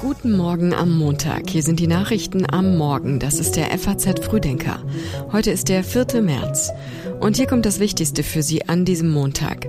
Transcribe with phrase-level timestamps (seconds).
[0.00, 1.50] Guten Morgen am Montag.
[1.50, 3.18] Hier sind die Nachrichten am Morgen.
[3.18, 4.82] Das ist der FAZ Frühdenker.
[5.30, 6.22] Heute ist der 4.
[6.22, 6.70] März.
[7.20, 9.68] Und hier kommt das Wichtigste für Sie an diesem Montag.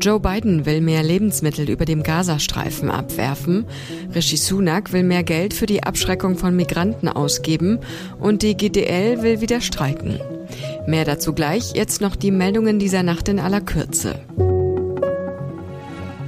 [0.00, 3.66] Joe Biden will mehr Lebensmittel über dem Gazastreifen abwerfen.
[4.14, 7.80] Rishi Sunak will mehr Geld für die Abschreckung von Migranten ausgeben.
[8.18, 10.18] Und die GDL will wieder streiken.
[10.86, 11.74] Mehr dazu gleich.
[11.74, 14.14] Jetzt noch die Meldungen dieser Nacht in aller Kürze.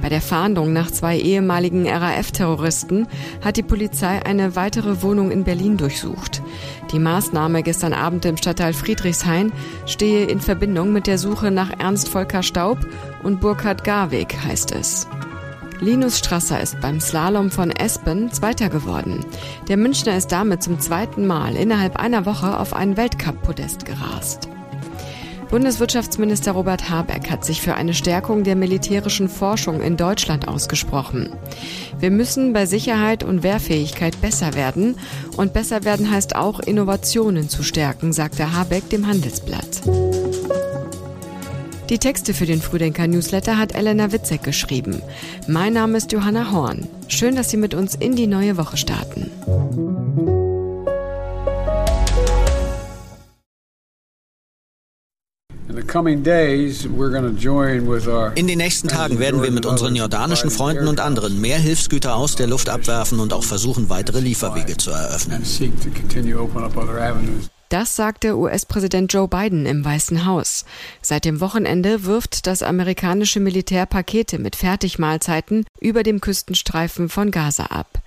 [0.07, 3.09] Bei der Fahndung nach zwei ehemaligen RAF-Terroristen
[3.43, 6.41] hat die Polizei eine weitere Wohnung in Berlin durchsucht.
[6.93, 9.51] Die Maßnahme gestern Abend im Stadtteil Friedrichshain
[9.85, 12.77] stehe in Verbindung mit der Suche nach Ernst Volker Staub
[13.21, 15.09] und Burkhard Garweg, heißt es.
[15.81, 19.25] Linus Strasser ist beim Slalom von Espen Zweiter geworden.
[19.67, 24.47] Der Münchner ist damit zum zweiten Mal innerhalb einer Woche auf ein Weltcup-Podest gerast.
[25.49, 31.29] Bundeswirtschaftsminister Robert Habeck hat sich für eine Stärkung der militärischen Forschung in Deutschland ausgesprochen.
[31.99, 34.97] Wir müssen bei Sicherheit und Wehrfähigkeit besser werden.
[35.37, 39.83] Und besser werden heißt auch, Innovationen zu stärken, sagte Habeck dem Handelsblatt.
[41.89, 45.01] Die Texte für den Frühdenker-Newsletter hat Elena Witzek geschrieben.
[45.47, 46.85] Mein Name ist Johanna Horn.
[47.07, 49.31] Schön, dass Sie mit uns in die neue Woche starten.
[58.35, 62.35] In den nächsten Tagen werden wir mit unseren jordanischen Freunden und anderen mehr Hilfsgüter aus
[62.35, 65.43] der Luft abwerfen und auch versuchen, weitere Lieferwege zu eröffnen.
[67.69, 70.63] Das sagte US-Präsident Joe Biden im Weißen Haus.
[71.01, 77.65] Seit dem Wochenende wirft das amerikanische Militär Pakete mit Fertigmahlzeiten über dem Küstenstreifen von Gaza
[77.65, 77.99] ab.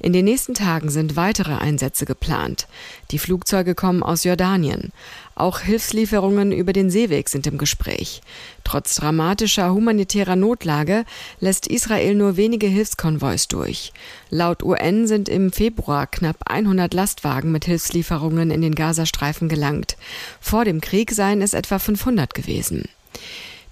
[0.00, 2.68] In den nächsten Tagen sind weitere Einsätze geplant.
[3.10, 4.92] Die Flugzeuge kommen aus Jordanien.
[5.34, 8.22] Auch Hilfslieferungen über den Seeweg sind im Gespräch.
[8.64, 11.04] Trotz dramatischer humanitärer Notlage
[11.40, 13.92] lässt Israel nur wenige Hilfskonvois durch.
[14.30, 19.96] Laut UN sind im Februar knapp 100 Lastwagen mit Hilfslieferungen in den Gazastreifen gelangt.
[20.40, 22.88] Vor dem Krieg seien es etwa 500 gewesen.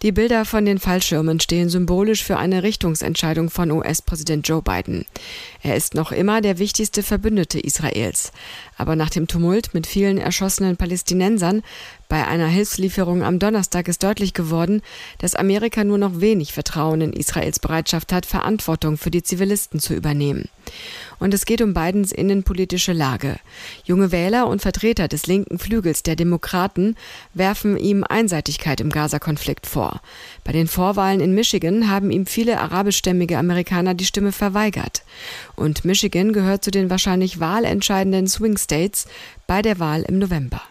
[0.06, 5.04] Die Bilder von den Fallschirmen stehen symbolisch für eine Richtungsentscheidung von US-Präsident Joe Biden.
[5.64, 8.30] Er ist noch immer der wichtigste Verbündete Israels.
[8.78, 11.64] Aber nach dem Tumult mit vielen erschossenen Palästinensern
[12.08, 14.80] bei einer Hilfslieferung am Donnerstag ist deutlich geworden,
[15.18, 19.92] dass Amerika nur noch wenig Vertrauen in Israels Bereitschaft hat, Verantwortung für die Zivilisten zu
[19.92, 20.48] übernehmen.
[21.18, 23.36] Und es geht um Bidens innenpolitische Lage.
[23.84, 26.96] Junge Wähler und Vertreter des linken Flügels der Demokraten
[27.34, 30.00] werfen ihm Einseitigkeit im Gaza-Konflikt vor.
[30.44, 35.02] Bei den Vorwahlen in Michigan haben ihm viele arabischstämmige Amerikaner die Stimme verweigert.
[35.54, 39.06] Und Michigan gehört zu den wahrscheinlich wahlentscheidenden Swing States
[39.46, 40.62] bei der Wahl im November.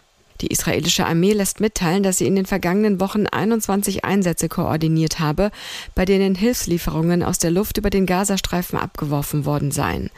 [0.41, 5.51] Die israelische Armee lässt mitteilen, dass sie in den vergangenen Wochen 21 Einsätze koordiniert habe,
[5.95, 10.09] bei denen Hilfslieferungen aus der Luft über den Gazastreifen abgeworfen worden seien.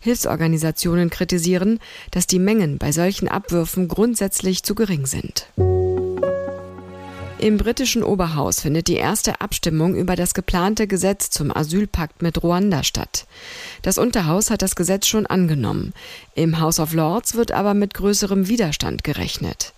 [0.00, 5.46] Hilfsorganisationen kritisieren, dass die Mengen bei solchen Abwürfen grundsätzlich zu gering sind.
[7.42, 12.84] Im britischen Oberhaus findet die erste Abstimmung über das geplante Gesetz zum Asylpakt mit Ruanda
[12.84, 13.26] statt.
[13.82, 15.92] Das Unterhaus hat das Gesetz schon angenommen.
[16.36, 19.72] Im House of Lords wird aber mit größerem Widerstand gerechnet.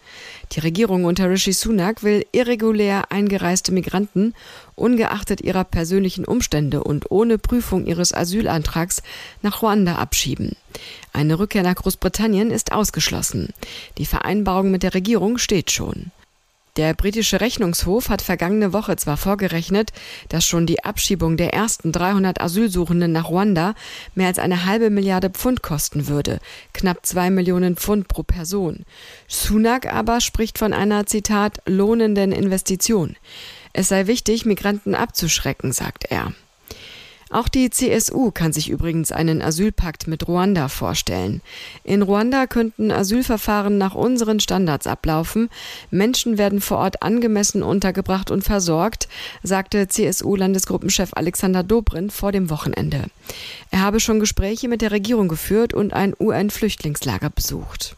[0.52, 4.34] Die Regierung unter Rishi Sunak will irregulär eingereiste Migranten
[4.75, 9.02] ungeachtet ihrer persönlichen Umstände und ohne Prüfung ihres Asylantrags
[9.41, 10.54] nach Ruanda abschieben.
[11.14, 13.54] Eine Rückkehr nach Großbritannien ist ausgeschlossen.
[13.96, 16.10] Die Vereinbarung mit der Regierung steht schon.
[16.76, 19.92] Der britische Rechnungshof hat vergangene Woche zwar vorgerechnet,
[20.28, 23.76] dass schon die Abschiebung der ersten 300 Asylsuchenden nach Ruanda
[24.16, 26.40] mehr als eine halbe Milliarde Pfund kosten würde,
[26.72, 28.84] knapp zwei Millionen Pfund pro Person.
[29.28, 33.14] Sunak aber spricht von einer, Zitat, lohnenden Investition.
[33.72, 36.32] Es sei wichtig, Migranten abzuschrecken, sagt er.
[37.30, 41.40] Auch die CSU kann sich übrigens einen Asylpakt mit Ruanda vorstellen.
[41.82, 45.50] In Ruanda könnten Asylverfahren nach unseren Standards ablaufen.
[45.90, 49.08] Menschen werden vor Ort angemessen untergebracht und versorgt,
[49.42, 53.04] sagte CSU-Landesgruppenchef Alexander Dobrindt vor dem Wochenende.
[53.70, 57.96] Er habe schon Gespräche mit der Regierung geführt und ein UN-Flüchtlingslager besucht.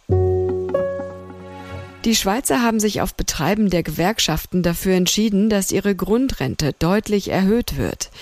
[2.07, 7.77] Die Schweizer haben sich auf Betreiben der Gewerkschaften dafür entschieden, dass ihre Grundrente deutlich erhöht
[7.77, 8.13] wird.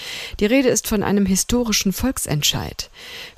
[0.40, 2.88] Die Rede ist von einem historischen Volksentscheid.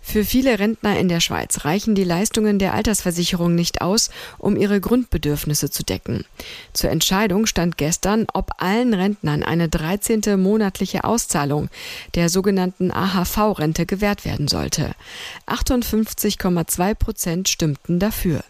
[0.01, 4.81] Für viele Rentner in der Schweiz reichen die Leistungen der Altersversicherung nicht aus, um ihre
[4.81, 6.25] Grundbedürfnisse zu decken.
[6.73, 10.41] Zur Entscheidung stand gestern, ob allen Rentnern eine 13.
[10.41, 11.71] monatliche Auszahlung
[12.15, 14.93] der sogenannten AHV-Rente gewährt werden sollte.
[15.49, 18.45] 58,2 Prozent stimmten dafür.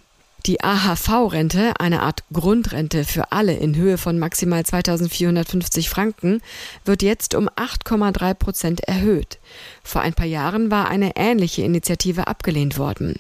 [0.47, 6.41] Die AHV-Rente, eine Art Grundrente für alle in Höhe von maximal 2450 Franken,
[6.85, 9.39] wird jetzt um 8,3 Prozent erhöht.
[9.83, 13.17] Vor ein paar Jahren war eine ähnliche Initiative abgelehnt worden.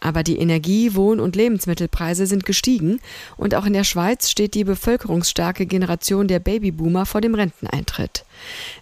[0.00, 3.00] Aber die Energie-, Wohn- und Lebensmittelpreise sind gestiegen
[3.38, 8.26] und auch in der Schweiz steht die bevölkerungsstarke Generation der Babyboomer vor dem Renteneintritt.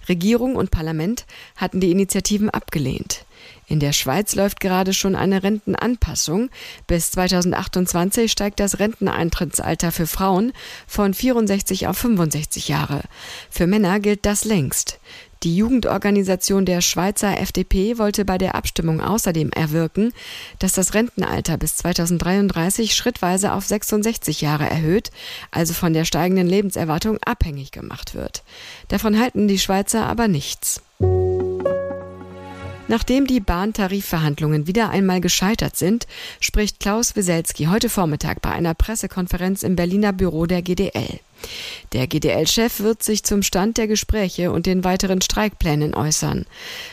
[0.09, 3.25] Regierung und Parlament hatten die Initiativen abgelehnt.
[3.67, 6.51] In der Schweiz läuft gerade schon eine Rentenanpassung.
[6.87, 10.53] Bis 2028 steigt das Renteneintrittsalter für Frauen
[10.87, 13.03] von 64 auf 65 Jahre.
[13.51, 14.99] Für Männer gilt das längst.
[15.45, 20.15] Die Jugendorganisation der Schweizer FDP wollte bei der Abstimmung außerdem erwirken,
[20.59, 25.11] dass das Rentenalter bis 2033 schrittweise auf 66 Jahre erhöht,
[25.51, 28.43] also von der steigenden Lebenserwartung abhängig gemacht wird.
[28.89, 30.81] Davon halten die Schweizer aber nichts.
[32.95, 36.07] Nachdem die Bahntarifverhandlungen wieder einmal gescheitert sind,
[36.39, 41.19] spricht Klaus Wieselski heute Vormittag bei einer Pressekonferenz im Berliner Büro der GDL.
[41.93, 46.47] Der GDL-Chef wird sich zum Stand der Gespräche und den weiteren Streikplänen äußern.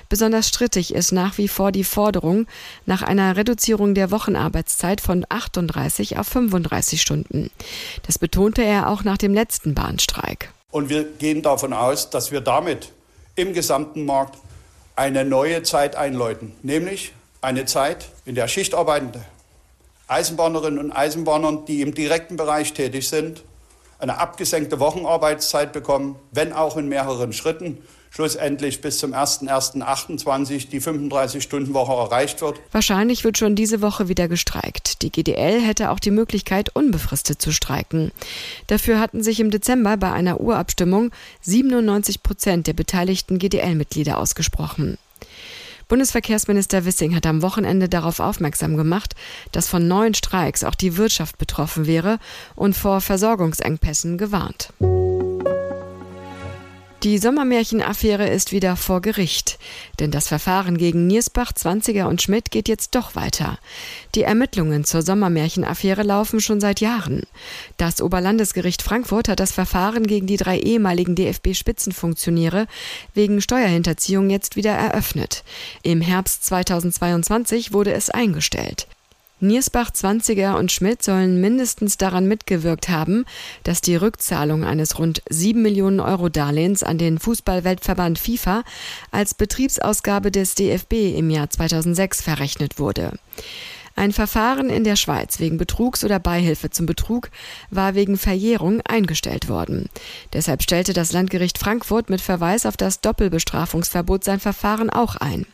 [0.10, 2.48] Besonders strittig ist nach wie vor die Forderung
[2.88, 7.52] nach einer Reduzierung der Wochenarbeitszeit von 38 auf 35 Stunden.
[8.08, 10.50] Das betonte er auch nach dem letzten Bahnstreik.
[10.72, 12.92] Und wir gehen davon aus, dass wir damit
[13.36, 14.40] im gesamten Markt
[14.96, 19.24] eine neue Zeit einläuten, nämlich eine Zeit, in der Schichtarbeitende
[20.08, 23.44] Eisenbahnerinnen und Eisenbahner, die im direkten Bereich tätig sind,
[24.00, 27.78] eine abgesenkte Wochenarbeitszeit bekommen, wenn auch in mehreren Schritten
[28.12, 32.60] schlussendlich bis zum 01.01.28 die 35-Stunden-Woche erreicht wird.
[32.72, 35.02] Wahrscheinlich wird schon diese Woche wieder gestreikt.
[35.02, 38.12] Die GDL hätte auch die Möglichkeit, unbefristet zu streiken.
[38.68, 41.12] Dafür hatten sich im Dezember bei einer Urabstimmung
[41.42, 44.98] 97 Prozent der beteiligten GDL-Mitglieder ausgesprochen.
[45.88, 49.14] Bundesverkehrsminister Wissing hat am Wochenende darauf aufmerksam gemacht,
[49.52, 52.18] dass von neuen Streiks auch die Wirtschaft betroffen wäre
[52.56, 54.70] und vor Versorgungsengpässen gewarnt.
[57.04, 59.58] Die Sommermärchen-Affäre ist wieder vor Gericht,
[60.00, 63.58] denn das Verfahren gegen Niersbach, Zwanziger und Schmidt geht jetzt doch weiter.
[64.14, 67.24] Die Ermittlungen zur Sommermärchen-Affäre laufen schon seit Jahren.
[67.78, 72.68] Das Oberlandesgericht Frankfurt hat das Verfahren gegen die drei ehemaligen DFB-Spitzenfunktionäre
[73.16, 75.44] wegen Steuerhinterziehung jetzt wieder eröffnet.
[75.82, 78.86] Im Herbst 2022 wurde es eingestellt.
[79.42, 83.26] Niersbach, Zwanziger und Schmidt sollen mindestens daran mitgewirkt haben,
[83.64, 88.64] dass die Rückzahlung eines rund sieben Millionen Euro Darlehens an den Fußballweltverband FIFA
[89.12, 93.14] als Betriebsausgabe des DFB im Jahr 2006 verrechnet wurde.
[94.02, 97.30] Ein Verfahren in der Schweiz wegen Betrugs oder Beihilfe zum Betrug
[97.70, 99.90] war wegen Verjährung eingestellt worden.
[100.34, 105.46] Deshalb stellte das Landgericht Frankfurt mit Verweis auf das Doppelbestrafungsverbot sein Verfahren auch ein.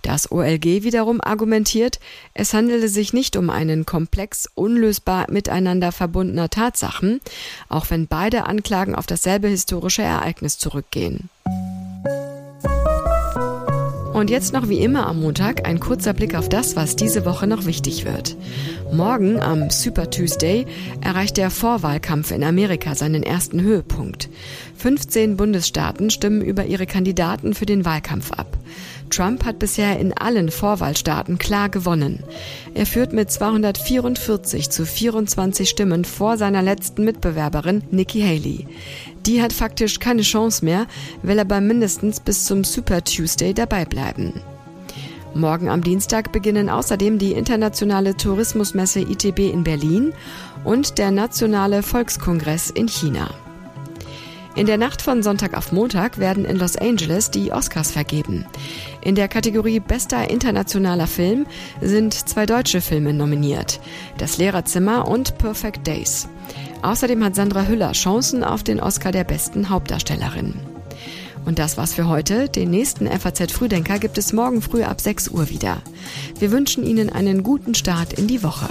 [0.00, 2.00] Das OLG wiederum argumentiert,
[2.32, 7.20] es handele sich nicht um einen Komplex unlösbar miteinander verbundener Tatsachen,
[7.68, 11.28] auch wenn beide Anklagen auf dasselbe historische Ereignis zurückgehen.
[14.14, 17.48] Und jetzt noch wie immer am Montag ein kurzer Blick auf das, was diese Woche
[17.48, 18.36] noch wichtig wird.
[18.92, 20.66] Morgen am Super Tuesday
[21.00, 24.28] erreicht der Vorwahlkampf in Amerika seinen ersten Höhepunkt.
[24.76, 28.56] 15 Bundesstaaten stimmen über ihre Kandidaten für den Wahlkampf ab.
[29.14, 32.24] Trump hat bisher in allen Vorwahlstaaten klar gewonnen.
[32.74, 38.66] Er führt mit 244 zu 24 Stimmen vor seiner letzten Mitbewerberin Nikki Haley.
[39.26, 40.86] Die hat faktisch keine Chance mehr,
[41.22, 44.42] will aber mindestens bis zum Super Tuesday dabei bleiben.
[45.34, 50.12] Morgen am Dienstag beginnen außerdem die internationale Tourismusmesse ITB in Berlin
[50.64, 53.30] und der nationale Volkskongress in China.
[54.56, 58.46] In der Nacht von Sonntag auf Montag werden in Los Angeles die Oscars vergeben.
[59.00, 61.46] In der Kategorie Bester internationaler Film
[61.80, 63.80] sind zwei deutsche Filme nominiert.
[64.16, 66.28] Das Lehrerzimmer und Perfect Days.
[66.82, 70.54] Außerdem hat Sandra Hüller Chancen auf den Oscar der besten Hauptdarstellerin.
[71.44, 72.48] Und das war's für heute.
[72.48, 75.78] Den nächsten FAZ Frühdenker gibt es morgen früh ab 6 Uhr wieder.
[76.38, 78.68] Wir wünschen Ihnen einen guten Start in die Woche.